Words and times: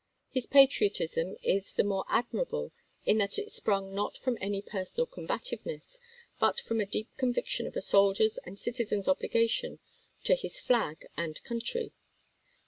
His 0.31 0.47
patriotism 0.47 1.37
is 1.43 1.73
the 1.73 1.83
more 1.83 2.05
admirable 2.09 2.71
in 3.05 3.19
that 3.19 3.37
it 3.37 3.51
sprung 3.51 3.93
not 3.93 4.17
from 4.17 4.35
any 4.41 4.59
per 4.63 4.81
sonal 4.81 5.07
combativeness, 5.07 5.99
but 6.39 6.59
from 6.59 6.81
a 6.81 6.87
deep 6.87 7.15
conviction 7.17 7.67
of 7.67 7.75
a 7.75 7.81
soldier's 7.83 8.39
and 8.39 8.57
citizen's 8.57 9.07
obligation 9.07 9.77
to 10.23 10.33
his 10.33 10.59
flag 10.59 11.05
and 11.15 11.43
country. 11.43 11.93